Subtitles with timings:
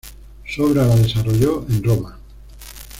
[0.47, 2.17] Su obra la desarrolló en Roma.